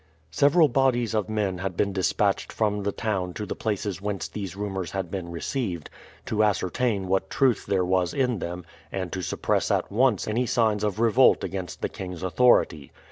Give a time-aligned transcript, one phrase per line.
[0.31, 4.55] Several bodies of men had been dispatched from the town to the places whence these
[4.55, 5.91] rumors had been received,
[6.25, 10.83] to ascertain what truth there was in them and to suppress at once any signs
[10.83, 12.91] of revolt against the king's authority.